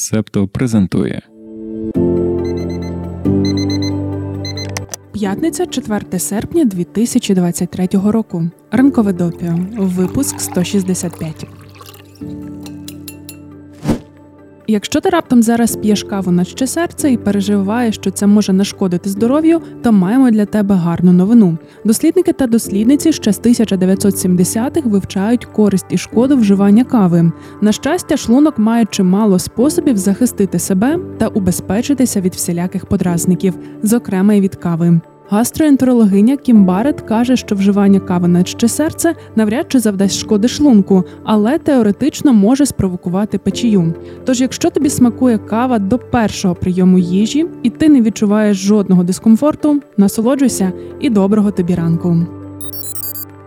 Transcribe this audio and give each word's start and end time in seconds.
Септо 0.00 0.48
презентує 0.48 1.22
П'ятниця 5.12 5.66
4 5.66 6.18
серпня 6.18 6.64
2023 6.64 7.88
року. 7.92 8.50
Ранкове 8.70 9.12
допіо. 9.12 9.58
Випуск 9.76 10.40
165. 10.40 11.46
Якщо 14.70 15.00
ти 15.00 15.08
раптом 15.08 15.42
зараз 15.42 15.76
п'єш 15.76 16.02
каву 16.02 16.30
на 16.30 16.44
ще 16.44 16.66
серце 16.66 17.12
і 17.12 17.16
переживаєш, 17.16 17.94
що 17.94 18.10
це 18.10 18.26
може 18.26 18.52
нашкодити 18.52 19.10
здоров'ю, 19.10 19.60
то 19.82 19.92
маємо 19.92 20.30
для 20.30 20.46
тебе 20.46 20.74
гарну 20.74 21.12
новину. 21.12 21.58
Дослідники 21.84 22.32
та 22.32 22.46
дослідниці 22.46 23.12
ще 23.12 23.32
з 23.32 23.40
1970-х 23.40 24.88
вивчають 24.88 25.44
користь 25.44 25.86
і 25.90 25.98
шкоду 25.98 26.36
вживання 26.36 26.84
кави. 26.84 27.32
На 27.60 27.72
щастя, 27.72 28.16
шлунок 28.16 28.58
має 28.58 28.84
чимало 28.84 29.38
способів 29.38 29.96
захистити 29.96 30.58
себе 30.58 30.98
та 31.18 31.26
убезпечитися 31.26 32.20
від 32.20 32.34
всіляких 32.34 32.86
подразників, 32.86 33.54
зокрема 33.82 34.34
й 34.34 34.40
від 34.40 34.54
кави. 34.54 35.00
Гастроентерологиня 35.30 36.36
Кім 36.36 36.64
Барет 36.64 37.00
каже, 37.00 37.36
що 37.36 37.54
вживання 37.54 38.00
кави 38.00 38.28
на 38.28 38.44
ще 38.44 38.68
серце 38.68 39.14
навряд 39.36 39.66
чи 39.68 39.78
завдасть 39.78 40.18
шкоди 40.18 40.48
шлунку, 40.48 41.04
але 41.24 41.58
теоретично 41.58 42.32
може 42.32 42.66
спровокувати 42.66 43.38
печію. 43.38 43.94
Тож, 44.24 44.40
якщо 44.40 44.70
тобі 44.70 44.90
смакує 44.90 45.38
кава 45.38 45.78
до 45.78 45.98
першого 45.98 46.54
прийому 46.54 46.98
їжі 46.98 47.46
і 47.62 47.70
ти 47.70 47.88
не 47.88 48.02
відчуваєш 48.02 48.56
жодного 48.56 49.04
дискомфорту, 49.04 49.80
насолоджуйся 49.96 50.72
і 51.00 51.10
доброго 51.10 51.50
тобі 51.50 51.74
ранку. 51.74 52.39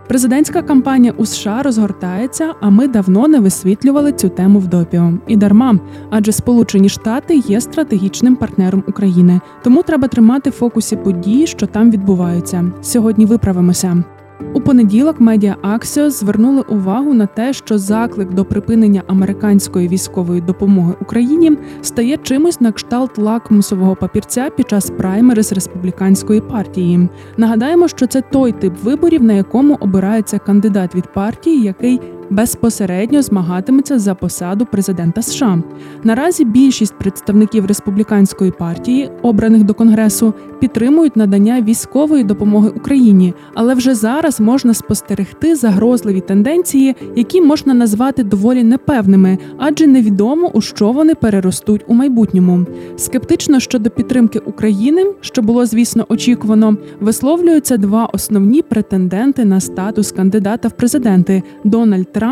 Президентська 0.08 0.62
кампанія 0.62 1.14
у 1.16 1.26
США 1.26 1.62
розгортається, 1.62 2.54
а 2.60 2.70
ми 2.70 2.88
давно 2.88 3.28
не 3.28 3.40
висвітлювали 3.40 4.12
цю 4.12 4.28
тему 4.28 4.58
в 4.58 4.66
допіо. 4.66 5.12
І 5.26 5.36
дарма, 5.36 5.78
адже 6.10 6.32
Сполучені 6.32 6.88
Штати 6.88 7.36
є 7.36 7.60
стратегічним 7.60 8.36
партнером 8.36 8.84
України, 8.88 9.40
тому 9.62 9.82
треба 9.82 10.08
тримати 10.08 10.50
в 10.50 10.52
фокусі 10.52 10.96
події, 10.96 11.46
що 11.46 11.66
там 11.66 11.90
відбуваються. 11.90 12.64
Сьогодні 12.82 13.26
виправимося. 13.26 14.04
У 14.54 14.60
понеділок 14.60 15.20
медіа 15.20 15.56
Аксіо 15.62 16.10
звернули 16.10 16.62
увагу 16.68 17.14
на 17.14 17.26
те, 17.26 17.52
що 17.52 17.78
заклик 17.78 18.34
до 18.34 18.44
припинення 18.44 19.02
американської 19.06 19.88
військової 19.88 20.40
допомоги 20.40 20.94
Україні 21.00 21.58
стає 21.82 22.16
чимось 22.16 22.60
на 22.60 22.72
кшталт 22.72 23.18
лакмусового 23.18 23.96
папірця 23.96 24.50
під 24.56 24.70
час 24.70 24.90
праймерис 24.90 25.52
республіканської 25.52 26.40
партії. 26.40 27.08
Нагадаємо, 27.36 27.88
що 27.88 28.06
це 28.06 28.20
той 28.20 28.52
тип 28.52 28.74
виборів, 28.82 29.22
на 29.22 29.32
якому 29.32 29.76
обирається 29.80 30.38
кандидат 30.38 30.94
від 30.94 31.12
партії, 31.12 31.62
який 31.62 32.00
безпосередньо 32.34 33.22
змагатиметься 33.22 33.98
за 33.98 34.14
посаду 34.14 34.66
президента 34.66 35.22
США. 35.22 35.62
Наразі 36.04 36.44
більшість 36.44 36.98
представників 36.98 37.66
республіканської 37.66 38.50
партії, 38.50 39.10
обраних 39.22 39.64
до 39.64 39.74
конгресу, 39.74 40.34
підтримують 40.60 41.16
надання 41.16 41.60
військової 41.60 42.24
допомоги 42.24 42.68
Україні, 42.76 43.34
але 43.54 43.74
вже 43.74 43.94
зараз 43.94 44.40
можна 44.40 44.74
спостерегти 44.74 45.56
загрозливі 45.56 46.20
тенденції, 46.20 46.96
які 47.16 47.40
можна 47.40 47.74
назвати 47.74 48.24
доволі 48.24 48.64
непевними, 48.64 49.38
адже 49.58 49.86
невідомо 49.86 50.50
у 50.54 50.60
що 50.60 50.92
вони 50.92 51.14
переростуть 51.14 51.84
у 51.86 51.94
майбутньому. 51.94 52.66
Скептично 52.96 53.60
щодо 53.60 53.90
підтримки 53.90 54.38
України, 54.38 55.06
що 55.20 55.42
було 55.42 55.66
звісно 55.66 56.06
очікувано, 56.08 56.76
висловлюються 57.00 57.76
два 57.76 58.06
основні 58.06 58.62
претенденти 58.62 59.44
на 59.44 59.60
статус 59.60 60.12
кандидата 60.12 60.68
в 60.68 60.72
президенти 60.72 61.42
Дональд 61.64 62.12
Трамп 62.12 62.23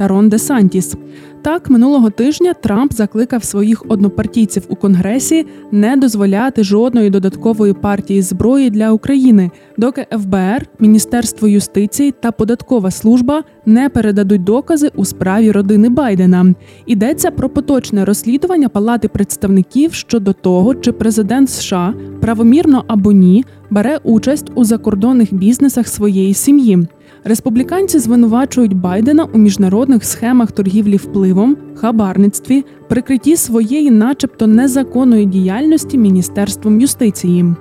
та 0.00 0.08
Рон 0.08 0.28
Де 0.28 0.38
Сантіс. 0.38 0.96
Так, 1.42 1.70
минулого 1.70 2.10
тижня 2.10 2.52
Трамп 2.52 2.92
закликав 2.92 3.44
своїх 3.44 3.84
однопартійців 3.88 4.62
у 4.68 4.76
Конгресі 4.76 5.46
не 5.72 5.96
дозволяти 5.96 6.64
жодної 6.64 7.10
додаткової 7.10 7.72
партії 7.72 8.22
зброї 8.22 8.70
для 8.70 8.92
України, 8.92 9.50
доки 9.76 10.06
ФБР, 10.12 10.66
Міністерство 10.78 11.48
юстиції 11.48 12.14
та 12.20 12.32
податкова 12.32 12.90
служба 12.90 13.44
не 13.66 13.88
передадуть 13.88 14.44
докази 14.44 14.90
у 14.96 15.04
справі 15.04 15.50
родини 15.50 15.88
Байдена. 15.88 16.54
Йдеться 16.86 17.30
про 17.30 17.48
поточне 17.48 18.04
розслідування 18.04 18.68
Палати 18.68 19.08
представників 19.08 19.92
щодо 19.94 20.32
того, 20.32 20.74
чи 20.74 20.92
президент 20.92 21.50
США 21.50 21.94
правомірно 22.20 22.84
або 22.86 23.12
ні 23.12 23.44
бере 23.70 23.98
участь 24.02 24.52
у 24.54 24.64
закордонних 24.64 25.34
бізнесах 25.34 25.88
своєї 25.88 26.34
сім'ї. 26.34 26.86
Республіканці 27.24 27.98
звинувачують 27.98 28.76
Байдена 28.76 29.24
у 29.24 29.38
міжнародних 29.38 30.04
схемах 30.04 30.52
торгівлі 30.52 30.96
впливом, 30.96 31.56
хабарництві, 31.74 32.64
прикритті 32.88 33.36
своєї, 33.36 33.90
начебто, 33.90 34.46
незаконної 34.46 35.26
діяльності 35.26 35.98
міністерством 35.98 36.80
юстиції. 36.80 37.54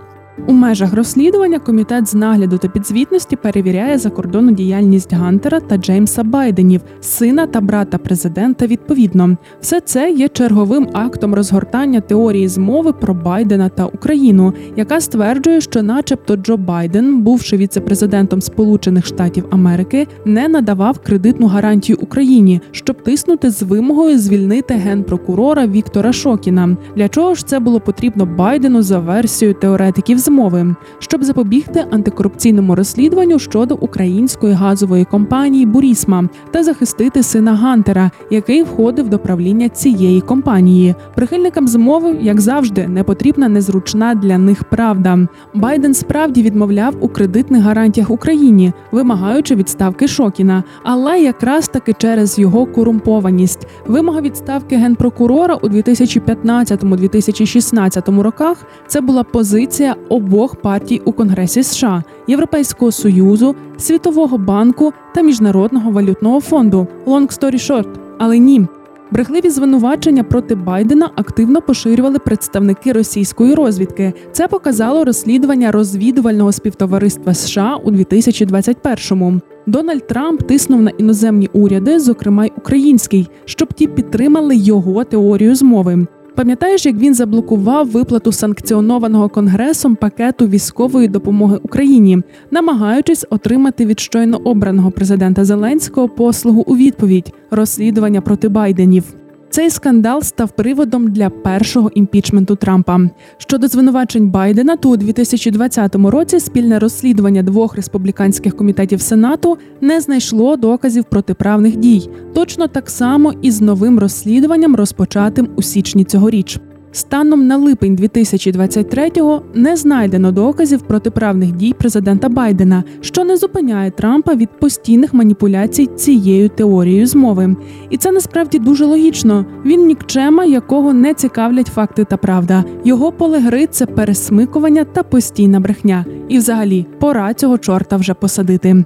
У 0.47 0.53
межах 0.53 0.93
розслідування 0.93 1.59
комітет 1.59 2.07
з 2.07 2.13
нагляду 2.13 2.57
та 2.57 2.67
підзвітності 2.67 3.35
перевіряє 3.35 3.97
закордонну 3.97 4.51
діяльність 4.51 5.13
Гантера 5.13 5.59
та 5.59 5.77
Джеймса 5.77 6.23
Байденів, 6.23 6.81
сина 7.01 7.47
та 7.47 7.61
брата 7.61 7.97
президента. 7.97 8.67
Відповідно, 8.67 9.37
все 9.61 9.81
це 9.81 10.11
є 10.11 10.27
черговим 10.27 10.87
актом 10.93 11.35
розгортання 11.35 12.01
теорії 12.01 12.47
змови 12.47 12.93
про 12.93 13.13
Байдена 13.13 13.69
та 13.69 13.85
Україну, 13.85 14.53
яка 14.75 15.01
стверджує, 15.01 15.61
що, 15.61 15.83
начебто, 15.83 16.35
Джо 16.35 16.57
Байден, 16.57 17.21
бувши 17.21 17.57
віцепрезидентом 17.57 18.41
Сполучених 18.41 19.05
Штатів 19.05 19.45
Америки, 19.49 20.07
не 20.25 20.47
надавав 20.47 20.99
кредитну 20.99 21.47
гарантію 21.47 21.97
Україні, 22.01 22.61
щоб 22.71 23.03
тиснути 23.03 23.49
з 23.49 23.61
вимогою 23.63 24.19
звільнити 24.19 24.73
генпрокурора 24.73 25.67
Віктора 25.67 26.13
Шокіна. 26.13 26.77
Для 26.95 27.09
чого 27.09 27.35
ж 27.35 27.47
це 27.47 27.59
було 27.59 27.79
потрібно 27.79 28.25
Байдену 28.25 28.81
за 28.81 28.99
версією 28.99 29.55
теоретиків? 29.55 30.17
Змови, 30.29 30.75
щоб 30.99 31.23
запобігти 31.23 31.85
антикорупційному 31.91 32.75
розслідуванню 32.75 33.39
щодо 33.39 33.75
української 33.75 34.53
газової 34.53 35.05
компанії 35.05 35.65
Бурісма 35.65 36.29
та 36.51 36.63
захистити 36.63 37.23
сина 37.23 37.55
Гантера, 37.55 38.11
який 38.31 38.63
входив 38.63 39.09
до 39.09 39.19
правління 39.19 39.69
цієї 39.69 40.21
компанії. 40.21 40.95
Прихильникам 41.15 41.67
змови, 41.67 42.17
як 42.21 42.41
завжди, 42.41 42.87
не 42.87 43.03
потрібна 43.03 43.49
незручна 43.49 44.15
для 44.15 44.37
них 44.37 44.63
правда. 44.63 45.27
Байден 45.53 45.93
справді 45.93 46.41
відмовляв 46.41 46.95
у 46.99 47.07
кредитних 47.07 47.63
гарантіях 47.63 48.09
Україні, 48.09 48.73
вимагаючи 48.91 49.55
відставки 49.55 50.07
Шокіна, 50.07 50.63
але 50.83 51.19
якраз 51.19 51.67
таки 51.67 51.93
через 51.93 52.39
його 52.39 52.65
корумпованість. 52.65 53.67
Вимога 53.87 54.21
відставки 54.21 54.75
генпрокурора 54.75 55.55
у 55.55 55.67
2015-2016 55.67 58.21
роках 58.21 58.57
це 58.87 59.01
була 59.01 59.23
позиція 59.23 59.95
обох 60.19 60.55
партій 60.55 61.01
у 61.05 61.11
Конгресі 61.11 61.63
США, 61.63 62.03
Європейського 62.27 62.91
союзу, 62.91 63.55
Світового 63.77 64.37
банку 64.37 64.93
та 65.15 65.21
Міжнародного 65.21 65.91
валютного 65.91 66.41
фонду. 66.41 66.87
Long 67.05 67.39
story 67.39 67.71
short. 67.71 67.87
Але 68.17 68.37
ні. 68.39 68.67
Брехливі 69.11 69.49
звинувачення 69.49 70.23
проти 70.23 70.55
Байдена 70.55 71.09
активно 71.15 71.61
поширювали 71.61 72.19
представники 72.19 72.91
російської 72.91 73.53
розвідки. 73.53 74.13
Це 74.31 74.47
показало 74.47 75.05
розслідування 75.05 75.71
розвідувального 75.71 76.51
співтовариства 76.51 77.33
США 77.33 77.75
у 77.83 77.91
2021-му. 77.91 79.41
Дональд 79.67 80.07
Трамп 80.07 80.43
тиснув 80.43 80.81
на 80.81 80.89
іноземні 80.89 81.49
уряди, 81.53 81.99
зокрема 81.99 82.45
й 82.45 82.51
український, 82.57 83.29
щоб 83.45 83.73
ті 83.73 83.87
підтримали 83.87 84.55
його 84.55 85.03
теорію 85.03 85.55
змови. 85.55 86.07
Пам'ятаєш, 86.39 86.85
як 86.85 86.95
він 86.95 87.15
заблокував 87.15 87.87
виплату 87.87 88.31
санкціонованого 88.31 89.29
конгресом 89.29 89.95
пакету 89.95 90.47
військової 90.47 91.07
допомоги 91.07 91.59
Україні, 91.63 92.21
намагаючись 92.51 93.25
отримати 93.29 93.85
від 93.85 93.99
щойно 93.99 94.37
обраного 94.37 94.91
президента 94.91 95.45
Зеленського 95.45 96.09
послугу 96.09 96.63
у 96.67 96.75
відповідь 96.75 97.33
розслідування 97.51 98.21
проти 98.21 98.49
Байденів. 98.49 99.03
Цей 99.51 99.69
скандал 99.69 100.21
став 100.21 100.51
приводом 100.51 101.11
для 101.11 101.29
першого 101.29 101.91
імпічменту 101.95 102.55
Трампа. 102.55 102.99
Щодо 103.37 103.67
звинувачень 103.67 104.29
Байдена, 104.29 104.75
то 104.75 104.89
у 104.89 104.97
2020 104.97 105.95
році 105.95 106.39
спільне 106.39 106.79
розслідування 106.79 107.43
двох 107.43 107.75
республіканських 107.75 108.57
комітетів 108.57 109.01
Сенату 109.01 109.57
не 109.81 110.01
знайшло 110.01 110.55
доказів 110.55 111.03
протиправних 111.03 111.75
дій. 111.75 112.09
Точно 112.33 112.67
так 112.67 112.89
само 112.89 113.33
і 113.41 113.51
з 113.51 113.61
новим 113.61 113.99
розслідуванням, 113.99 114.75
розпочатим 114.75 115.49
у 115.55 115.61
січні 115.61 116.03
цьогоріч. 116.03 116.59
Станом 116.91 117.47
на 117.47 117.57
липень 117.57 117.95
2023-го 117.95 119.41
не 119.53 119.75
знайдено 119.75 120.31
доказів 120.31 120.81
протиправних 120.81 121.51
дій 121.51 121.73
президента 121.73 122.29
Байдена, 122.29 122.83
що 123.01 123.23
не 123.23 123.37
зупиняє 123.37 123.91
Трампа 123.91 124.35
від 124.35 124.49
постійних 124.49 125.13
маніпуляцій 125.13 125.85
цією 125.85 126.49
теорією 126.49 127.07
змови. 127.07 127.55
І 127.89 127.97
це 127.97 128.11
насправді 128.11 128.59
дуже 128.59 128.85
логічно. 128.85 129.45
Він 129.65 129.85
нікчема, 129.85 130.45
якого 130.45 130.93
не 130.93 131.13
цікавлять 131.13 131.67
факти 131.67 132.05
та 132.05 132.17
правда. 132.17 132.63
Його 132.83 133.11
поле 133.11 133.39
гри– 133.39 133.67
це 133.71 133.85
пересмикування 133.85 134.83
та 134.83 135.03
постійна 135.03 135.59
брехня. 135.59 136.05
І, 136.29 136.37
взагалі, 136.37 136.85
пора 136.99 137.33
цього 137.33 137.57
чорта 137.57 137.97
вже 137.97 138.13
посадити. 138.13 138.85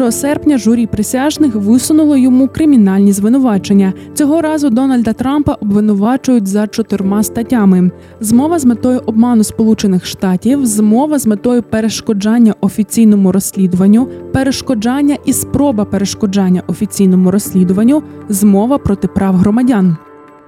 1 0.00 0.12
серпня 0.12 0.58
журі 0.58 0.86
присяжних 0.86 1.54
висунуло 1.54 2.16
йому 2.16 2.48
кримінальні 2.48 3.12
звинувачення. 3.12 3.92
Цього 4.14 4.40
разу 4.40 4.70
Дональда 4.70 5.12
Трампа 5.12 5.52
обвинувачують 5.52 6.46
за 6.46 6.66
чотирма 6.66 7.22
статтями: 7.32 7.90
змова 8.20 8.58
з 8.58 8.64
метою 8.64 9.02
обману 9.06 9.44
Сполучених 9.44 10.06
Штатів, 10.06 10.66
змова 10.66 11.18
з 11.18 11.26
метою 11.26 11.62
перешкоджання 11.62 12.54
офіційному 12.60 13.32
розслідуванню, 13.32 14.08
перешкоджання 14.32 15.16
і 15.24 15.32
спроба 15.32 15.84
перешкоджання 15.84 16.62
офіційному 16.66 17.30
розслідуванню, 17.30 18.02
змова 18.28 18.78
проти 18.78 19.08
прав 19.08 19.34
громадян. 19.34 19.96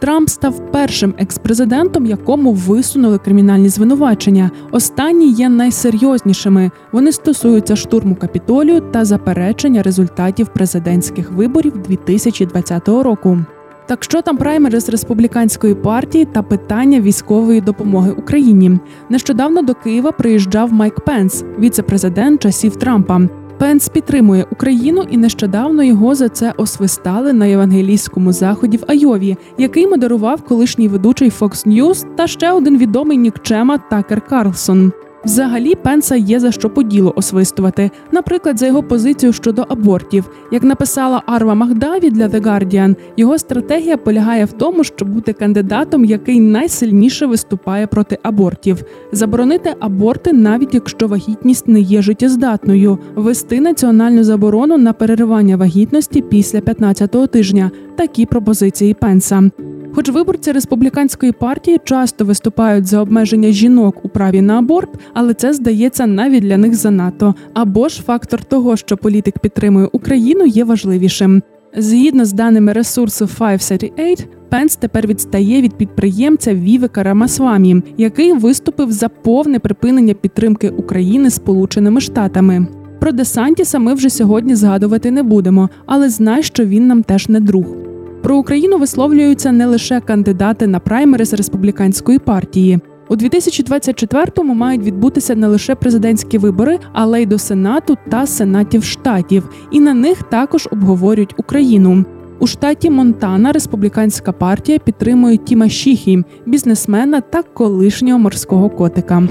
Трамп 0.01 0.29
став 0.29 0.73
першим 0.73 1.15
експрезидентом, 1.19 2.07
якому 2.07 2.53
висунули 2.53 3.19
кримінальні 3.19 3.69
звинувачення. 3.69 4.51
Останні 4.71 5.33
є 5.33 5.49
найсерйознішими. 5.49 6.71
Вони 6.93 7.13
стосуються 7.13 7.77
штурму 7.77 8.15
капітолію 8.15 8.81
та 8.81 9.05
заперечення 9.05 9.83
результатів 9.83 10.49
президентських 10.49 11.33
виборів 11.33 11.73
2020 11.89 12.89
року. 12.89 13.39
Так 13.87 14.05
що 14.05 14.23
там 14.23 14.37
праймери 14.37 14.81
з 14.81 14.89
республіканської 14.89 15.75
партії 15.75 16.25
та 16.25 16.43
питання 16.43 17.01
військової 17.01 17.61
допомоги 17.61 18.11
Україні? 18.11 18.79
Нещодавно 19.09 19.63
до 19.63 19.75
Києва 19.75 20.13
приїжджав 20.13 20.73
Майк 20.73 21.01
Пенс, 21.01 21.45
віце-президент 21.59 22.43
часів 22.43 22.77
Трампа. 22.77 23.21
Пенс 23.59 23.89
підтримує 23.89 24.47
Україну 24.51 25.05
і 25.11 25.17
нещодавно 25.17 25.83
його 25.83 26.15
за 26.15 26.29
це 26.29 26.53
освистали 26.57 27.33
на 27.33 27.47
євангелійському 27.47 28.33
заході 28.33 28.77
в 28.77 28.85
Айові, 28.89 29.37
який 29.59 29.87
модерував 29.87 30.43
колишній 30.43 30.89
ведучий 30.89 31.31
Fox 31.31 31.67
News 31.67 32.07
та 32.15 32.27
ще 32.27 32.53
один 32.53 32.79
відомий 32.79 33.19
нікчема 33.19 33.79
Такер 33.79 34.21
Карлсон. 34.21 34.93
Взагалі, 35.25 35.75
Пенса 35.75 36.17
є 36.17 36.41
за 36.41 36.53
що 36.53 36.71
по 36.71 36.83
ділу 36.83 37.13
освистувати, 37.17 37.91
наприклад, 38.13 38.59
за 38.59 38.67
його 38.67 38.83
позицію 38.83 39.33
щодо 39.33 39.67
абортів. 39.69 40.31
Як 40.53 40.63
написала 40.63 41.23
Арва 41.27 41.55
Магдаві 41.55 42.11
для 42.11 42.27
The 42.29 42.41
Guardian, 42.41 42.97
його 43.17 43.39
стратегія 43.39 43.97
полягає 43.97 44.45
в 44.45 44.53
тому, 44.53 44.85
щоб 44.85 45.09
бути 45.09 45.33
кандидатом, 45.33 46.05
який 46.05 46.41
найсильніше 46.41 47.27
виступає 47.27 47.87
проти 47.87 48.19
абортів, 48.23 48.85
заборонити 49.13 49.75
аборти, 49.81 50.33
навіть 50.33 50.75
якщо 50.75 51.09
вагітність 51.09 51.69
не 51.69 51.81
є 51.81 52.03
життєздатною, 52.03 52.99
ввести 53.15 53.61
національну 53.61 54.25
заборону 54.25 54.79
на 54.79 54.93
переривання 54.93 55.57
вагітності 55.57 56.23
після 56.23 56.59
15-го 56.59 57.27
тижня. 57.27 57.71
Такі 57.97 58.27
пропозиції 58.27 58.95
Пенса. 58.95 59.51
Хоч 59.95 60.09
виборці 60.09 60.53
республіканської 60.53 61.33
партії 61.33 61.81
часто 61.85 62.25
виступають 62.25 62.87
за 62.87 63.01
обмеження 63.01 63.51
жінок 63.51 64.05
у 64.05 64.09
праві 64.09 64.41
на 64.41 64.59
аборт, 64.59 64.89
але 65.13 65.35
це 65.35 65.53
здається 65.53 66.07
навіть 66.07 66.43
для 66.43 66.57
них 66.57 66.75
занадто. 66.75 67.35
Або 67.55 67.89
ж 67.89 68.03
фактор 68.03 68.45
того, 68.45 68.77
що 68.77 68.97
політик 68.97 69.39
підтримує 69.39 69.89
Україну, 69.93 70.47
є 70.47 70.65
важливішим. 70.65 71.43
Згідно 71.77 72.25
з 72.25 72.33
даними 72.33 72.73
ресурсу 72.73 73.27
538, 73.27 74.29
Пенс 74.49 74.77
тепер 74.77 75.07
відстає 75.07 75.63
від 75.63 75.75
підприємця 75.75 76.55
Вівека 76.55 77.03
Рамасвамі, 77.03 77.83
який 77.97 78.33
виступив 78.33 78.93
за 78.93 79.09
повне 79.09 79.59
припинення 79.59 80.15
підтримки 80.15 80.69
України 80.69 81.31
Сполученими 81.31 82.01
Штатами. 82.01 82.67
Про 83.01 83.13
Десантіса 83.13 83.79
ми 83.79 83.95
вже 83.95 84.11
сьогодні 84.11 84.55
згадувати 84.55 85.11
не 85.11 85.23
будемо, 85.23 85.69
але 85.87 86.09
знай, 86.09 86.43
що 86.43 86.65
він 86.65 86.87
нам 86.87 87.03
теж 87.03 87.29
не 87.29 87.41
друг. 87.41 87.94
Про 88.25 88.37
Україну 88.37 88.79
висловлюються 88.79 89.53
не 89.53 89.67
лише 89.67 90.01
кандидати 90.01 90.67
на 90.67 90.81
праймери 90.81 91.25
з 91.25 91.33
республіканської 91.33 92.19
партії. 92.19 92.79
У 93.09 93.17
2024-му 93.17 94.55
мають 94.55 94.83
відбутися 94.83 95.35
не 95.35 95.47
лише 95.47 95.75
президентські 95.75 96.39
вибори, 96.39 96.79
але 96.93 97.23
й 97.23 97.27
до 97.27 97.39
Сенату 97.39 97.97
та 98.11 98.27
Сенатів 98.27 98.85
штатів, 98.85 99.49
і 99.71 99.81
на 99.81 99.95
них 99.95 100.23
також 100.23 100.69
обговорюють 100.73 101.35
Україну. 101.39 102.05
У 102.39 102.47
штаті 102.47 102.91
Монтана 102.91 103.53
республіканська 103.53 104.33
партія 104.33 104.79
підтримує 104.79 105.37
Тіма 105.37 105.69
Шіхі, 105.69 106.25
бізнесмена 106.47 107.21
та 107.21 107.43
колишнього 107.43 108.19
морського 108.19 108.71
котика. 108.71 109.23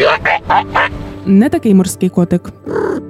Не 1.25 1.49
такий 1.49 1.73
морський 1.73 2.09
котик, 2.09 2.49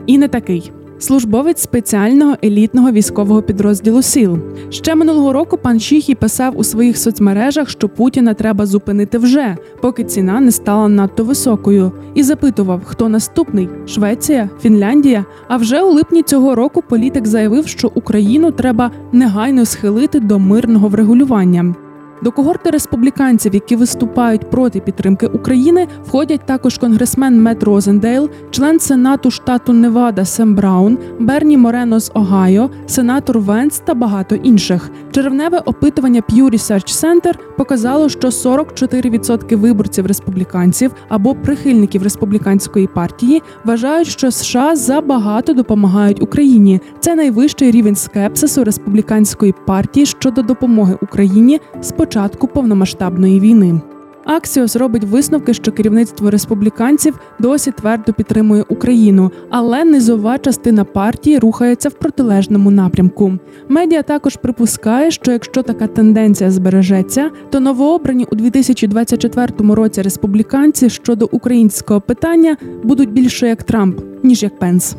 і 0.06 0.18
не 0.18 0.28
такий 0.28 0.72
службовець 1.04 1.62
спеціального 1.62 2.36
елітного 2.44 2.92
військового 2.92 3.42
підрозділу 3.42 4.02
SEAL. 4.02 4.38
Ще 4.70 4.96
минулого 4.96 5.34
року 5.34 5.58
пан 5.58 5.80
Шіхі 5.80 6.16
писав 6.16 6.58
у 6.58 6.64
своїх 6.64 6.98
соцмережах, 6.98 7.70
що 7.70 7.90
Путіна 7.90 8.34
треба 8.34 8.66
зупинити 8.66 9.18
вже, 9.18 9.58
поки 9.82 10.04
ціна 10.04 10.40
не 10.40 10.52
стала 10.52 10.88
надто 10.88 11.24
високою, 11.24 11.92
і 12.16 12.24
запитував, 12.24 12.82
хто 12.86 13.10
наступний 13.10 13.70
Швеція, 13.88 14.50
Фінляндія. 14.62 15.26
А 15.48 15.58
вже 15.58 15.82
у 15.82 15.92
липні 15.92 16.24
цього 16.24 16.56
року 16.56 16.84
політик 16.90 17.28
заявив, 17.28 17.68
що 17.68 17.92
Україну 17.96 18.52
треба 18.52 18.92
негайно 19.12 19.66
схилити 19.66 20.20
до 20.20 20.40
мирного 20.40 20.88
врегулювання. 20.88 21.76
До 22.22 22.32
когорти 22.32 22.70
республіканців, 22.70 23.54
які 23.54 23.76
виступають 23.76 24.50
проти 24.50 24.80
підтримки 24.80 25.28
України, 25.28 25.88
входять 26.08 26.46
також 26.46 26.78
конгресмен 26.78 27.42
Мет 27.42 27.64
Розендейл, 27.64 28.30
член 28.52 28.80
сенату 28.80 29.32
штату 29.32 29.74
Невада 29.74 30.26
Сем 30.26 30.56
Браун, 30.56 30.98
Берні 31.20 31.58
Морено 31.58 32.00
з 32.00 32.12
Огайо, 32.14 32.70
сенатор 32.86 33.40
Венс 33.40 33.80
та 33.80 33.94
багато 33.94 34.36
інших. 34.36 34.90
Червневе 35.12 35.60
опитування 35.60 36.22
Pew 36.22 36.50
Research 36.50 37.04
Center 37.04 37.34
показало, 37.58 38.10
що 38.10 38.28
44% 38.28 39.56
виборців 39.56 40.06
республіканців 40.06 40.92
або 41.10 41.36
прихильників 41.36 42.04
республіканської 42.04 42.88
партії 42.88 43.42
вважають, 43.64 44.08
що 44.08 44.32
США 44.32 44.76
забагато 44.76 45.54
допомагають 45.54 46.22
Україні. 46.22 46.82
Це 47.00 47.16
найвищий 47.16 47.72
рівень 47.72 47.96
скепсису 47.96 48.64
республіканської 48.64 49.54
партії 49.66 50.06
щодо 50.06 50.42
допомоги 50.42 50.98
Україні 51.02 51.60
спочатку 51.82 52.03
початку 52.04 52.48
повномасштабної 52.48 53.40
війни. 53.40 53.82
Аксіос 54.26 54.76
робить 54.76 55.04
висновки, 55.04 55.54
що 55.54 55.72
керівництво 55.72 56.30
республіканців 56.30 57.20
досі 57.40 57.72
твердо 57.72 58.14
підтримує 58.14 58.66
Україну, 58.70 59.32
але 59.50 59.84
низова 59.84 60.38
частина 60.38 60.84
партії 60.84 61.40
рухається 61.40 61.90
в 61.90 61.94
протилежному 61.94 62.72
напрямку. 62.72 63.34
Медіа 63.70 64.04
також 64.04 64.36
припускає, 64.36 65.12
що 65.12 65.32
якщо 65.32 65.64
така 65.64 65.88
тенденція 65.88 66.52
збережеться, 66.52 67.32
то 67.50 67.60
новообрані 67.60 68.28
у 68.32 68.36
2024 68.36 69.54
році 69.60 70.02
республіканці 70.02 70.90
щодо 70.90 71.30
українського 71.32 72.02
питання 72.02 72.58
будуть 72.84 73.12
більше 73.12 73.48
як 73.48 73.64
Трамп 73.64 74.00
ніж 74.24 74.44
як 74.44 74.60
Пенс. 74.60 74.96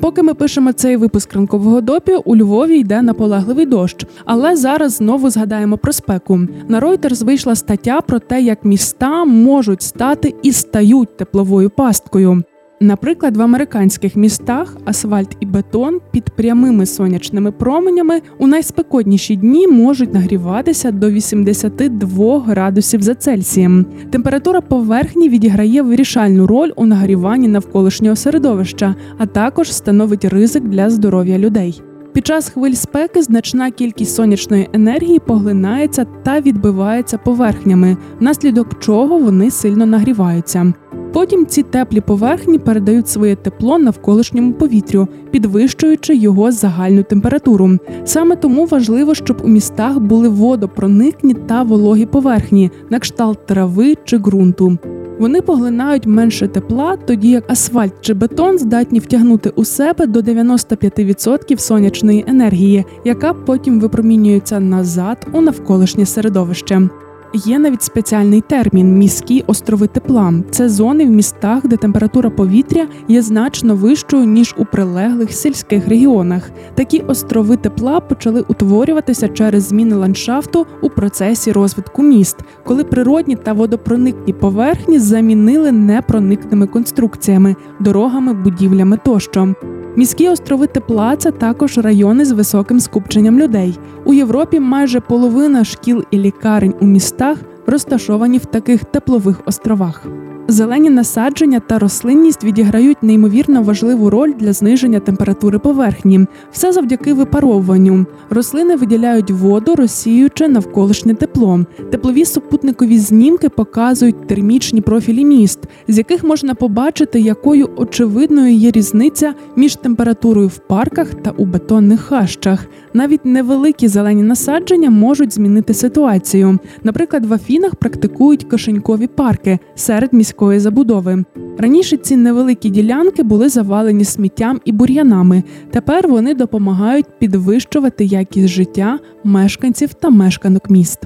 Поки 0.00 0.22
ми 0.22 0.34
пишемо 0.34 0.72
цей 0.72 0.96
випуск 0.96 1.34
ранкового 1.34 1.80
допі, 1.80 2.12
у 2.24 2.36
Львові 2.36 2.78
йде 2.78 3.02
наполегливий 3.02 3.66
дощ. 3.66 4.06
Але 4.24 4.56
зараз 4.56 4.92
знову 4.92 5.30
згадаємо 5.30 5.78
про 5.78 5.92
спеку. 5.92 6.40
На 6.68 6.80
Reuters 6.80 7.24
вийшла 7.24 7.54
стаття 7.54 8.00
про 8.00 8.18
те, 8.18 8.42
як 8.42 8.64
міста 8.64 9.24
можуть 9.24 9.82
стати 9.82 10.34
і 10.42 10.52
стають 10.52 11.16
тепловою 11.16 11.70
пасткою. 11.70 12.42
Наприклад, 12.80 13.36
в 13.36 13.42
американських 13.42 14.16
містах 14.16 14.76
асфальт 14.84 15.36
і 15.40 15.46
бетон 15.46 16.00
під 16.10 16.24
прямими 16.24 16.86
сонячними 16.86 17.52
променями 17.52 18.20
у 18.38 18.46
найспекотніші 18.46 19.36
дні 19.36 19.68
можуть 19.68 20.14
нагріватися 20.14 20.90
до 20.90 21.10
82 21.10 22.40
градусів 22.40 23.02
за 23.02 23.14
Цельсієм. 23.14 23.86
Температура 24.10 24.60
поверхні 24.60 25.28
відіграє 25.28 25.82
вирішальну 25.82 26.46
роль 26.46 26.70
у 26.76 26.86
нагріванні 26.86 27.48
навколишнього 27.48 28.16
середовища, 28.16 28.94
а 29.18 29.26
також 29.26 29.72
становить 29.72 30.24
ризик 30.24 30.64
для 30.64 30.90
здоров'я 30.90 31.38
людей. 31.38 31.82
Під 32.16 32.26
час 32.26 32.48
хвиль 32.48 32.72
спеки 32.72 33.22
значна 33.22 33.70
кількість 33.70 34.14
сонячної 34.14 34.68
енергії 34.72 35.18
поглинається 35.18 36.06
та 36.22 36.40
відбивається 36.40 37.18
поверхнями, 37.18 37.96
внаслідок 38.20 38.80
чого 38.80 39.18
вони 39.18 39.50
сильно 39.50 39.86
нагріваються. 39.86 40.72
Потім 41.12 41.46
ці 41.46 41.62
теплі 41.62 42.00
поверхні 42.00 42.58
передають 42.58 43.08
своє 43.08 43.36
тепло 43.36 43.78
навколишньому 43.78 44.52
повітрю, 44.52 45.08
підвищуючи 45.30 46.16
його 46.16 46.52
загальну 46.52 47.02
температуру. 47.02 47.78
Саме 48.04 48.36
тому 48.36 48.66
важливо, 48.66 49.14
щоб 49.14 49.40
у 49.44 49.48
містах 49.48 49.98
були 49.98 50.28
водопроникні 50.28 51.34
та 51.34 51.62
вологі 51.62 52.06
поверхні, 52.06 52.70
на 52.90 52.98
кшталт 52.98 53.46
трави 53.46 53.96
чи 54.04 54.18
ґрунту. 54.18 54.78
Вони 55.18 55.42
поглинають 55.42 56.06
менше 56.06 56.48
тепла, 56.48 56.96
тоді 57.06 57.30
як 57.30 57.50
асфальт 57.50 57.92
чи 58.00 58.14
бетон 58.14 58.58
здатні 58.58 58.98
втягнути 58.98 59.50
у 59.50 59.64
себе 59.64 60.06
до 60.06 60.20
95% 60.20 61.58
сонячної 61.58 62.24
енергії, 62.28 62.84
яка 63.04 63.32
потім 63.32 63.80
випромінюється 63.80 64.60
назад 64.60 65.26
у 65.32 65.40
навколишнє 65.40 66.06
середовище. 66.06 66.88
Є 67.34 67.58
навіть 67.58 67.82
спеціальний 67.82 68.40
термін 68.40 68.98
міські 68.98 69.44
острови 69.46 69.86
тепла. 69.86 70.34
Це 70.50 70.68
зони 70.68 71.06
в 71.06 71.10
містах, 71.10 71.66
де 71.66 71.76
температура 71.76 72.30
повітря 72.30 72.86
є 73.08 73.22
значно 73.22 73.76
вищою 73.76 74.24
ніж 74.24 74.54
у 74.58 74.64
прилеглих 74.64 75.32
сільських 75.32 75.88
регіонах. 75.88 76.50
Такі 76.74 76.98
острови 76.98 77.56
тепла 77.56 78.00
почали 78.00 78.40
утворюватися 78.48 79.28
через 79.28 79.64
зміни 79.64 79.94
ландшафту 79.94 80.66
у 80.82 80.90
процесі 80.90 81.52
розвитку 81.52 82.02
міст, 82.02 82.36
коли 82.64 82.84
природні 82.84 83.36
та 83.36 83.52
водопроникні 83.52 84.32
поверхні 84.32 84.98
замінили 84.98 85.72
непроникними 85.72 86.66
конструкціями, 86.66 87.56
дорогами, 87.80 88.34
будівлями 88.34 88.98
тощо. 89.04 89.54
Міські 89.96 90.28
острови 90.28 90.66
тепла 90.66 91.16
це 91.16 91.30
також 91.30 91.78
райони 91.78 92.24
з 92.24 92.32
високим 92.32 92.80
скупченням 92.80 93.38
людей. 93.38 93.78
У 94.04 94.14
Європі 94.14 94.60
майже 94.60 95.00
половина 95.00 95.64
шкіл 95.64 96.04
і 96.10 96.18
лікарень 96.18 96.74
у 96.80 96.86
містах 96.86 97.38
розташовані 97.66 98.38
в 98.38 98.44
таких 98.44 98.84
теплових 98.84 99.40
островах. 99.46 100.06
Зелені 100.48 100.90
насадження 100.90 101.60
та 101.60 101.78
рослинність 101.78 102.44
відіграють 102.44 103.02
неймовірно 103.02 103.62
важливу 103.62 104.10
роль 104.10 104.32
для 104.38 104.52
зниження 104.52 105.00
температури 105.00 105.58
поверхні, 105.58 106.26
все 106.52 106.72
завдяки 106.72 107.14
випаровуванню. 107.14 108.06
Рослини 108.30 108.76
виділяють 108.76 109.30
воду, 109.30 109.74
розсіюючи 109.74 110.48
навколишнє 110.48 111.14
тепло. 111.14 111.60
Теплові 111.90 112.24
супутникові 112.24 112.98
знімки 112.98 113.48
показують 113.48 114.26
термічні 114.26 114.80
профілі 114.80 115.24
міст, 115.24 115.58
з 115.88 115.98
яких 115.98 116.24
можна 116.24 116.54
побачити, 116.54 117.20
якою 117.20 117.70
очевидною 117.76 118.54
є 118.54 118.70
різниця 118.70 119.34
між 119.56 119.76
температурою 119.76 120.48
в 120.48 120.58
парках 120.58 121.14
та 121.14 121.30
у 121.30 121.44
бетонних 121.44 122.00
хащах. 122.00 122.66
Навіть 122.94 123.24
невеликі 123.24 123.88
зелені 123.88 124.22
насадження 124.22 124.90
можуть 124.90 125.34
змінити 125.34 125.74
ситуацію. 125.74 126.58
Наприклад, 126.84 127.26
в 127.26 127.32
Афінах 127.32 127.74
практикують 127.74 128.44
кишенькові 128.44 129.06
парки 129.06 129.58
серед 129.74 130.12
міської 130.36 130.60
забудови. 130.60 131.24
Раніше 131.58 131.96
ці 131.96 132.16
невеликі 132.16 132.70
ділянки 132.70 133.22
були 133.22 133.48
завалені 133.48 134.04
сміттям 134.04 134.60
і 134.64 134.72
бур'янами. 134.72 135.42
Тепер 135.70 136.08
вони 136.08 136.34
допомагають 136.34 137.06
підвищувати 137.18 138.04
якість 138.04 138.48
життя 138.48 138.98
мешканців 139.24 139.94
та 139.94 140.10
мешканок 140.10 140.70
міст. 140.70 141.00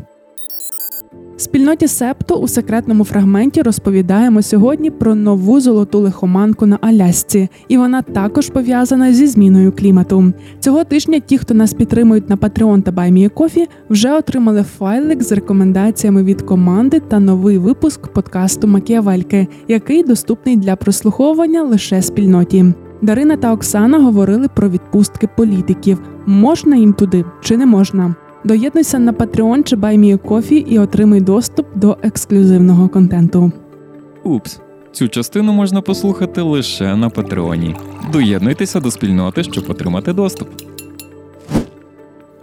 Спільноті 1.40 1.88
Септо 1.88 2.34
у 2.34 2.48
секретному 2.48 3.04
фрагменті 3.04 3.62
розповідаємо 3.62 4.42
сьогодні 4.42 4.90
про 4.90 5.14
нову 5.14 5.60
золоту 5.60 5.98
лихоманку 5.98 6.66
на 6.66 6.78
Алясці, 6.80 7.48
і 7.68 7.78
вона 7.78 8.02
також 8.02 8.50
пов'язана 8.50 9.12
зі 9.12 9.26
зміною 9.26 9.72
клімату. 9.72 10.32
Цього 10.58 10.84
тижня 10.84 11.20
ті, 11.20 11.38
хто 11.38 11.54
нас 11.54 11.72
підтримують 11.72 12.30
на 12.30 12.36
Patreon 12.36 12.82
та 12.82 12.90
BuyMeACoffee, 12.90 13.66
вже 13.90 14.12
отримали 14.12 14.62
файлик 14.62 15.22
з 15.22 15.32
рекомендаціями 15.32 16.22
від 16.24 16.42
команди 16.42 17.00
та 17.00 17.20
новий 17.20 17.58
випуск 17.58 18.08
подкасту 18.08 18.66
Макіавельки, 18.66 19.48
який 19.68 20.02
доступний 20.02 20.56
для 20.56 20.76
прослуховування 20.76 21.62
лише 21.62 22.02
спільноті. 22.02 22.64
Дарина 23.02 23.36
та 23.36 23.52
Оксана 23.52 23.98
говорили 23.98 24.48
про 24.48 24.68
відпустки 24.68 25.28
політиків: 25.36 26.02
можна 26.26 26.76
їм 26.76 26.92
туди 26.92 27.24
чи 27.42 27.56
не 27.56 27.66
можна. 27.66 28.14
Доєднуйся 28.44 28.98
на 28.98 29.12
Patreon 29.12 29.62
чи 29.62 29.76
BuyMeACoffee 29.76 30.66
і 30.68 30.78
отримай 30.78 31.20
доступ 31.20 31.66
до 31.74 31.96
ексклюзивного 32.02 32.88
контенту. 32.88 33.52
Упс, 34.24 34.60
цю 34.92 35.08
частину 35.08 35.52
можна 35.52 35.80
послухати 35.80 36.40
лише 36.40 36.96
на 36.96 37.10
Патреоні. 37.10 37.76
Доєднуйтеся 38.12 38.80
до 38.80 38.90
спільноти, 38.90 39.44
щоб 39.44 39.64
отримати 39.68 40.12
доступ. 40.12 40.48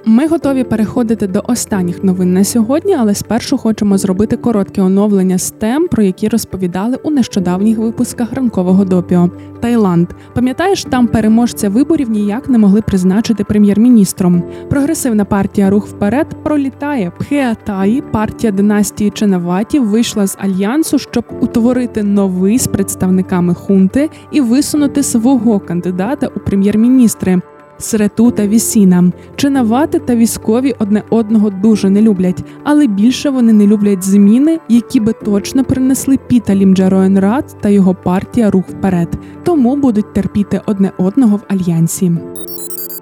Ми 0.09 0.27
готові 0.27 0.63
переходити 0.63 1.27
до 1.27 1.43
останніх 1.47 2.03
новин 2.03 2.33
на 2.33 2.43
сьогодні, 2.43 2.95
але 2.95 3.15
спершу 3.15 3.57
хочемо 3.57 3.97
зробити 3.97 4.37
коротке 4.37 4.81
оновлення 4.81 5.37
з 5.37 5.51
тем, 5.51 5.87
про 5.87 6.03
які 6.03 6.27
розповідали 6.27 6.97
у 7.03 7.09
нещодавніх 7.09 7.77
випусках 7.77 8.33
ранкового 8.33 8.85
допіо. 8.85 9.29
Таїланд. 9.59 10.07
Пам'ятаєш, 10.33 10.83
там 10.83 11.07
переможця 11.07 11.69
виборів 11.69 12.09
ніяк 12.09 12.49
не 12.49 12.57
могли 12.57 12.81
призначити 12.81 13.43
прем'єр-міністром. 13.43 14.43
Прогресивна 14.69 15.25
партія 15.25 15.69
Рух 15.69 15.87
вперед 15.87 16.27
пролітає. 16.43 17.11
Пхеатаї, 17.19 18.01
партія 18.01 18.51
династії 18.51 19.09
Ченаваті, 19.09 19.79
вийшла 19.79 20.27
з 20.27 20.37
альянсу, 20.39 20.99
щоб 20.99 21.25
утворити 21.39 22.03
новий 22.03 22.59
з 22.59 22.67
представниками 22.67 23.53
хунти 23.53 24.09
і 24.31 24.41
висунути 24.41 25.03
свого 25.03 25.59
кандидата 25.59 26.27
у 26.27 26.39
прем'єр-міністри. 26.39 27.41
Срету 27.77 28.31
та 28.31 28.47
Вісіна. 28.47 29.11
Чинавати 29.35 29.99
та 29.99 30.15
військові 30.15 30.75
одне 30.79 31.03
одного 31.09 31.49
дуже 31.49 31.89
не 31.89 32.01
люблять, 32.01 32.43
але 32.63 32.87
більше 32.87 33.29
вони 33.29 33.53
не 33.53 33.67
люблять 33.67 34.03
зміни, 34.03 34.59
які 34.69 34.99
би 34.99 35.13
точно 35.13 35.63
принесли 35.63 36.17
Піта 36.17 36.55
Джароенрад 36.55 37.57
та 37.61 37.69
його 37.69 37.95
партія 37.95 38.51
рух 38.51 38.65
вперед, 38.69 39.09
тому 39.43 39.75
будуть 39.75 40.13
терпіти 40.13 40.61
одне 40.65 40.91
одного 40.97 41.37
в 41.37 41.43
альянсі. 41.47 42.11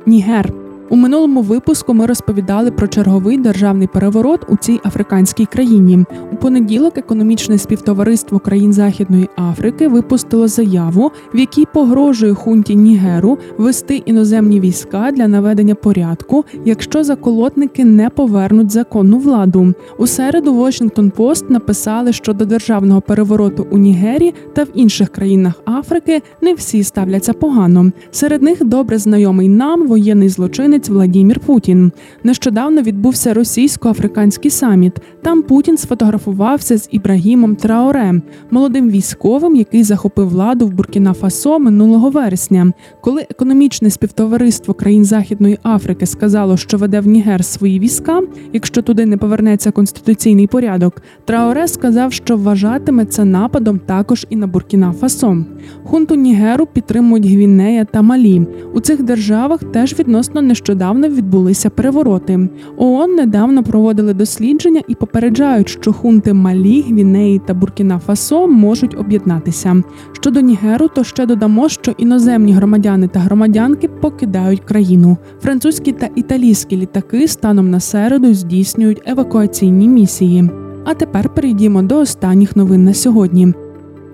Нігер 0.05 0.64
у 0.89 0.95
минулому 0.95 1.41
випуску 1.41 1.93
ми 1.93 2.05
розповідали 2.05 2.71
про 2.71 2.87
черговий 2.87 3.37
державний 3.37 3.87
переворот 3.87 4.41
у 4.49 4.57
цій 4.57 4.79
африканській 4.85 5.45
країні. 5.45 6.05
У 6.31 6.35
понеділок 6.35 6.97
економічне 6.97 7.57
співтовариство 7.57 8.39
країн 8.39 8.73
Західної 8.73 9.29
Африки 9.37 9.87
випустило 9.87 10.47
заяву, 10.47 11.11
в 11.33 11.39
якій 11.39 11.65
погрожує 11.73 12.33
хунті 12.33 12.75
Нігеру 12.75 13.37
вести 13.57 13.95
іноземні 13.95 14.59
війська 14.59 15.11
для 15.11 15.27
наведення 15.27 15.75
порядку, 15.75 16.45
якщо 16.65 17.03
заколотники 17.03 17.85
не 17.85 18.09
повернуть 18.09 18.71
законну 18.71 19.17
владу. 19.17 19.73
У 19.97 20.07
середу 20.07 20.53
Washington 20.53 21.11
Post 21.11 21.51
написали, 21.51 22.13
що 22.13 22.33
до 22.33 22.45
державного 22.45 23.01
перевороту 23.01 23.67
у 23.71 23.77
Нігері 23.77 24.33
та 24.53 24.63
в 24.63 24.67
інших 24.73 25.09
країнах 25.09 25.53
Африки 25.65 26.21
не 26.41 26.53
всі 26.53 26.83
ставляться 26.83 27.33
погано. 27.33 27.91
Серед 28.11 28.41
них 28.41 28.65
добре 28.65 28.97
знайомий 28.97 29.49
нам 29.49 29.87
воєнний 29.87 30.29
злочинець 30.29 30.74
американець 30.75 30.89
Владімір 30.89 31.39
Путін. 31.39 31.91
Нещодавно 32.23 32.81
відбувся 32.81 33.33
російсько-африканський 33.33 34.51
саміт. 34.51 34.93
Там 35.21 35.41
Путін 35.41 35.77
сфотографувався 35.77 36.77
з 36.77 36.87
Ібрагімом 36.91 37.55
Траоре, 37.55 38.21
молодим 38.51 38.89
військовим, 38.89 39.55
який 39.55 39.83
захопив 39.83 40.29
владу 40.29 40.67
в 40.67 40.73
Буркіна 40.73 41.13
Фасо 41.13 41.59
минулого 41.59 42.09
вересня. 42.09 42.71
Коли 43.01 43.25
економічне 43.29 43.89
співтовариство 43.89 44.73
країн 44.73 45.05
Західної 45.05 45.57
Африки 45.63 46.05
сказало, 46.05 46.57
що 46.57 46.77
веде 46.77 46.99
в 46.99 47.07
Нігер 47.07 47.45
свої 47.45 47.79
війська, 47.79 48.21
якщо 48.53 48.81
туди 48.81 49.05
не 49.05 49.17
повернеться 49.17 49.71
конституційний 49.71 50.47
порядок, 50.47 51.01
Траоре 51.25 51.67
сказав, 51.67 52.13
що 52.13 52.37
вважатиме 52.37 53.05
це 53.05 53.25
нападом 53.25 53.79
також 53.79 54.25
і 54.29 54.35
на 54.35 54.47
Буркіна 54.47 54.91
Фасо. 54.91 55.37
Хунту 55.83 56.15
Нігеру 56.15 56.65
підтримують 56.65 57.25
Гвінея 57.25 57.85
та 57.85 58.01
Малі. 58.01 58.47
У 58.73 58.79
цих 58.79 59.03
державах 59.03 59.63
теж 59.63 59.99
відносно 59.99 60.41
нещодавно 60.41 60.64
нещодавно 60.65 61.09
відбулися 61.09 61.69
перевороти. 61.69 62.49
ООН 62.77 63.15
недавно 63.15 63.63
проводили 63.63 64.13
дослідження 64.13 64.81
і 64.87 64.95
попереджають, 64.95 65.69
що 65.69 65.93
хунти 65.93 66.33
Малі, 66.33 66.81
Гвінеї 66.81 67.41
та 67.45 67.53
Буркіна 67.53 67.99
Фасо 67.99 68.47
можуть 68.47 68.99
об'єднатися. 68.99 69.83
Щодо 70.13 70.39
Нігеру, 70.39 70.87
то 70.87 71.03
ще 71.03 71.25
додамо, 71.25 71.69
що 71.69 71.91
іноземні 71.97 72.53
громадяни 72.53 73.07
та 73.07 73.19
громадянки 73.19 73.87
покидають 73.87 74.59
країну. 74.65 75.17
Французькі 75.41 75.91
та 75.91 76.09
італійські 76.15 76.77
літаки 76.77 77.27
станом 77.27 77.69
на 77.69 77.79
середу 77.79 78.33
здійснюють 78.33 79.01
евакуаційні 79.05 79.87
місії. 79.87 80.49
А 80.85 80.93
тепер 80.93 81.29
перейдімо 81.29 81.81
до 81.81 81.99
останніх 81.99 82.55
новин 82.55 82.83
на 82.83 82.93
сьогодні. 82.93 83.53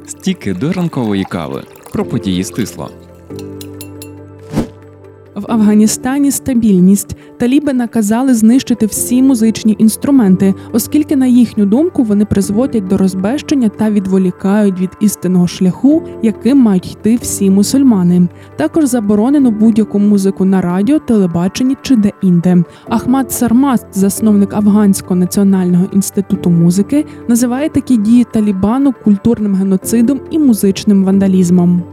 Стіки 0.08 0.54
до 0.54 0.72
ранкової 0.72 1.24
кави 1.24 1.64
про 1.94 2.06
події 2.06 2.44
стисло. 2.44 2.90
Афганістані 5.52 6.32
стабільність 6.32 7.16
таліби 7.38 7.74
наказали 7.74 8.34
знищити 8.34 8.86
всі 8.86 9.24
музичні 9.24 9.76
інструменти, 9.80 10.54
оскільки, 10.74 11.16
на 11.16 11.26
їхню 11.26 11.66
думку, 11.66 12.04
вони 12.04 12.26
призводять 12.26 12.88
до 12.88 12.98
розбещення 12.98 13.70
та 13.70 13.90
відволікають 13.90 14.80
від 14.80 14.90
істинного 15.00 15.48
шляху, 15.48 16.04
яким 16.24 16.58
мають 16.58 16.92
йти 16.92 17.16
всі 17.22 17.50
мусульмани. 17.50 18.28
Також 18.56 18.86
заборонено 18.86 19.52
будь-яку 19.52 20.00
музику 20.00 20.46
на 20.46 20.62
радіо, 20.62 21.00
телебаченні 21.00 21.78
чи 21.82 21.96
де-інде. 21.96 22.64
Ахмад 22.90 23.32
Сармаст, 23.32 23.86
засновник 23.92 24.54
Афганського 24.54 25.16
національного 25.16 25.86
інституту 25.94 26.50
музики, 26.50 27.06
називає 27.28 27.70
такі 27.70 27.98
дії 27.98 28.26
Талібану 28.34 28.94
культурним 29.04 29.56
геноцидом 29.56 30.20
і 30.32 30.40
музичним 30.40 31.04
вандалізмом. 31.04 31.84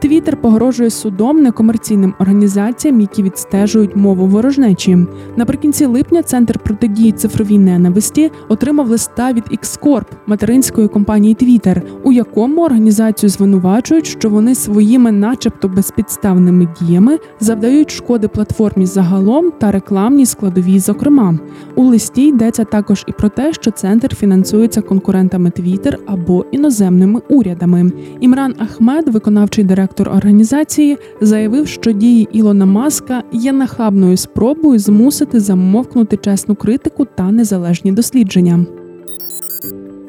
Твіттер 0.00 0.36
погрожує 0.36 0.90
судом 0.90 1.42
некомерційним 1.42 2.14
організаціям, 2.18 3.00
які 3.00 3.22
відстежують 3.22 3.96
мову 3.96 4.26
ворожнечі. 4.26 4.98
Наприкінці 5.36 5.86
липня 5.86 6.22
центр 6.22 6.58
протидії 6.58 7.12
цифровій 7.12 7.58
ненависті 7.58 8.30
отримав 8.48 8.88
листа 8.88 9.32
від 9.32 9.44
X-Corp, 9.44 10.04
материнської 10.26 10.88
компанії 10.88 11.34
Twitter, 11.34 11.82
у 12.02 12.12
якому 12.12 12.64
організацію 12.64 13.30
звинувачують, 13.30 14.06
що 14.06 14.30
вони 14.30 14.54
своїми, 14.54 15.12
начебто, 15.12 15.68
безпідставними 15.68 16.68
діями 16.80 17.18
завдають 17.40 17.90
шкоди 17.90 18.28
платформі 18.28 18.86
загалом 18.86 19.52
та 19.58 19.70
рекламній 19.70 20.26
складовій. 20.26 20.78
Зокрема, 20.78 21.38
у 21.74 21.82
листі 21.82 22.26
йдеться 22.26 22.64
також 22.64 23.04
і 23.06 23.12
про 23.12 23.28
те, 23.28 23.52
що 23.52 23.70
центр 23.70 24.14
фінансується 24.14 24.82
конкурентами 24.82 25.50
Twitter 25.50 25.96
або 26.06 26.44
іноземними 26.50 27.20
урядами. 27.28 27.92
Імран 28.20 28.54
Ахмед, 28.58 29.08
виконавчий 29.08 29.64
директор 29.64 29.87
організації, 30.08 30.98
заявив, 31.20 31.68
що 31.68 31.92
дії 31.92 32.28
Ілона 32.32 32.66
Маска 32.66 33.22
є 33.32 33.52
нахабною 33.52 34.16
спробою 34.16 34.78
змусити 34.78 35.40
замовкнути 35.40 36.16
чесну 36.16 36.54
критику 36.54 37.04
та 37.04 37.30
незалежні 37.30 37.92
дослідження. 37.92 38.66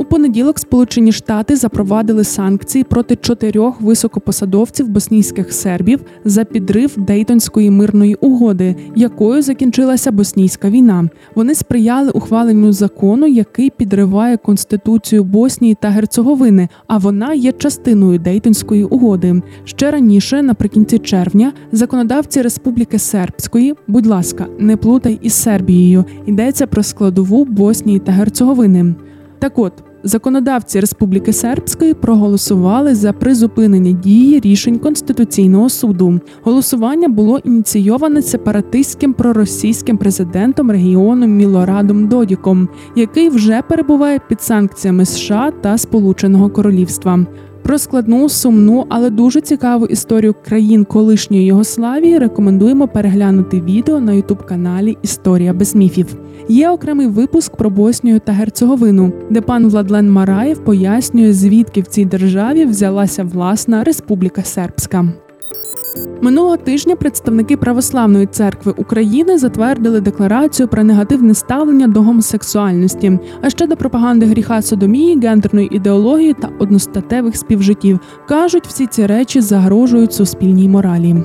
Понеділок 0.10 0.60
Сполучені 0.60 1.12
Штати 1.12 1.56
запровадили 1.56 2.24
санкції 2.24 2.84
проти 2.84 3.16
чотирьох 3.16 3.82
високопосадовців 3.82 4.90
боснійських 4.90 5.54
сербів 5.54 6.00
за 6.26 6.44
підрив 6.44 6.94
Дейтонської 6.98 7.70
мирної 7.70 8.16
угоди, 8.16 8.76
якою 8.96 9.42
закінчилася 9.42 10.12
боснійська 10.12 10.70
війна. 10.70 11.10
Вони 11.36 11.56
сприяли 11.56 12.12
ухваленню 12.12 12.72
закону, 12.72 13.28
який 13.28 13.70
підриває 13.70 14.38
конституцію 14.38 15.24
Боснії 15.24 15.78
та 15.82 15.90
Герцеговини, 15.90 16.70
а 16.88 16.98
вона 16.98 17.34
є 17.34 17.52
частиною 17.52 18.20
Дейтонської 18.20 18.84
угоди. 18.84 19.42
Ще 19.64 19.92
раніше, 19.92 20.42
наприкінці 20.42 21.00
червня, 21.00 21.54
законодавці 21.72 22.42
Республіки 22.42 23.00
Сербської, 23.00 23.74
будь 23.88 24.06
ласка, 24.06 24.46
не 24.60 24.78
плутай 24.78 25.20
із 25.22 25.34
Сербією. 25.34 26.06
Йдеться 26.26 26.68
про 26.68 26.84
складову 26.84 27.46
Боснії 27.46 28.00
та 28.00 28.12
Герцеговини. 28.12 28.96
Так 29.40 29.60
от 29.60 29.74
Законодавці 30.04 30.80
Республіки 30.80 31.34
Сербської 31.34 31.94
проголосували 31.94 32.96
за 32.96 33.14
призупинення 33.14 33.92
дії 33.92 34.40
рішень 34.40 34.80
Конституційного 34.80 35.70
суду. 35.70 36.20
Голосування 36.44 37.08
було 37.08 37.38
ініційоване 37.38 38.22
сепаратистським 38.22 39.14
проросійським 39.14 39.98
президентом 39.98 40.72
регіону 40.72 41.28
Мілорадом 41.28 42.08
Додіком, 42.08 42.70
який 42.96 43.30
вже 43.30 43.62
перебуває 43.62 44.20
під 44.30 44.42
санкціями 44.42 45.06
США 45.06 45.52
та 45.62 45.78
Сполученого 45.78 46.50
Королівства. 46.50 47.26
Про 47.70 47.78
складну, 47.78 48.30
сумну, 48.30 48.86
але 48.90 49.10
дуже 49.10 49.42
цікаву 49.42 49.86
історію 49.86 50.36
країн 50.46 50.86
колишньої 50.86 51.46
Йогославії 51.46 52.20
рекомендуємо 52.20 52.88
переглянути 52.88 53.62
відео 53.62 54.00
на 54.00 54.14
ютуб 54.14 54.46
каналі 54.46 54.98
Історія 55.02 55.54
без 55.54 55.76
міфів. 55.76 56.16
Є 56.48 56.70
окремий 56.70 57.08
випуск 57.08 57.56
про 57.56 57.70
Боснію 57.70 58.20
та 58.20 58.32
Герцеговину, 58.32 59.12
де 59.30 59.42
пан 59.42 59.68
Владлен 59.68 60.12
Мараєв 60.12 60.64
пояснює, 60.64 61.34
звідки 61.34 61.82
в 61.82 61.88
цій 61.88 62.06
державі 62.06 62.66
взялася 62.66 63.24
власна 63.24 63.84
Республіка 63.84 64.44
Сербська. 64.44 65.06
Минулого 66.22 66.58
тижня 66.58 66.96
представники 66.96 67.58
Православної 67.58 68.26
церкви 68.26 68.74
України 68.78 69.38
затвердили 69.38 70.02
декларацію 70.02 70.68
про 70.68 70.84
негативне 70.84 71.34
ставлення 71.34 71.88
до 71.88 72.02
гомосексуальності, 72.02 73.20
а 73.42 73.50
ще 73.50 73.68
до 73.68 73.78
пропаганди 73.78 74.26
гріха 74.26 74.62
содомії, 74.62 75.20
гендерної 75.20 75.76
ідеології 75.76 76.34
та 76.34 76.50
одностатевих 76.60 77.38
співжиттів. 77.38 78.00
кажуть, 78.28 78.68
всі 78.68 78.88
ці 78.88 79.06
речі 79.06 79.42
загрожують 79.42 80.14
суспільній 80.14 80.68
моралі. 80.68 81.16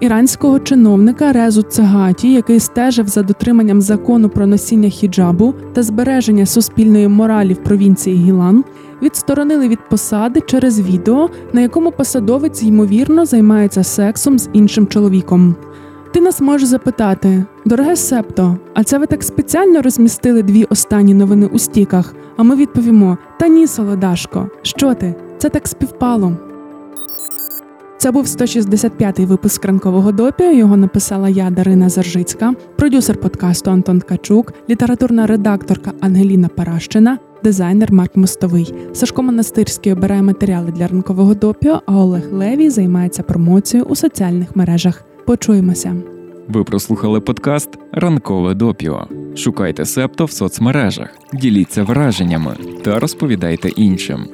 Іранського 0.00 0.58
чиновника 0.58 1.32
Резу 1.32 1.62
Цагаті, 1.62 2.32
який 2.32 2.60
стежив 2.60 3.08
за 3.08 3.22
дотриманням 3.22 3.80
закону 3.80 4.28
про 4.28 4.46
носіння 4.46 4.88
хіджабу 4.88 5.54
та 5.72 5.82
збереження 5.82 6.46
суспільної 6.46 7.08
моралі 7.08 7.52
в 7.52 7.56
провінції 7.56 8.16
Гілан, 8.16 8.64
відсторонили 9.02 9.68
від 9.68 9.88
посади 9.88 10.40
через 10.40 10.80
відео, 10.80 11.30
на 11.52 11.60
якому 11.60 11.90
посадовець 11.90 12.62
ймовірно 12.62 13.26
займається 13.26 13.84
сексом 13.84 14.38
з 14.38 14.48
іншим 14.52 14.86
чоловіком. 14.86 15.54
Ти 16.12 16.20
нас 16.20 16.40
можеш 16.40 16.68
запитати, 16.68 17.44
дороге 17.64 17.96
септо, 17.96 18.56
а 18.74 18.84
це 18.84 18.98
ви 18.98 19.06
так 19.06 19.22
спеціально 19.22 19.82
розмістили 19.82 20.42
дві 20.42 20.64
останні 20.64 21.14
новини 21.14 21.48
у 21.52 21.58
стіках? 21.58 22.14
А 22.36 22.42
ми 22.42 22.56
відповімо: 22.56 23.18
Та 23.38 23.48
ні, 23.48 23.66
Солодашко, 23.66 24.48
що 24.62 24.94
ти? 24.94 25.14
Це 25.38 25.48
так 25.48 25.68
співпало. 25.68 26.32
Це 28.06 28.12
був 28.12 28.24
165-й 28.24 29.24
випуск 29.24 29.64
ранкового 29.64 30.12
допіо. 30.12 30.52
Його 30.52 30.76
написала 30.76 31.28
я, 31.28 31.50
Дарина 31.50 31.88
Заржицька, 31.88 32.54
продюсер 32.76 33.20
подкасту 33.20 33.70
Антон 33.70 34.00
Ткачук, 34.00 34.54
літературна 34.70 35.26
редакторка 35.26 35.92
Ангеліна 36.00 36.48
Паращина, 36.48 37.18
дизайнер 37.44 37.92
Марк 37.92 38.16
Мостовий. 38.16 38.74
Сашко 38.92 39.22
Монастирський 39.22 39.92
обирає 39.92 40.22
матеріали 40.22 40.72
для 40.72 40.86
ранкового 40.86 41.34
допіо, 41.34 41.82
а 41.86 41.96
Олег 41.96 42.32
Левій 42.32 42.70
займається 42.70 43.22
промоцією 43.22 43.88
у 43.88 43.96
соціальних 43.96 44.56
мережах. 44.56 45.04
Почуємося. 45.24 45.96
Ви 46.48 46.64
прослухали 46.64 47.20
подкаст 47.20 47.68
Ранкове 47.92 48.54
допіо. 48.54 49.06
Шукайте 49.36 49.84
септо 49.84 50.24
в 50.24 50.30
соцмережах, 50.30 51.08
діліться 51.32 51.82
враженнями 51.82 52.56
та 52.84 52.98
розповідайте 52.98 53.68
іншим. 53.68 54.26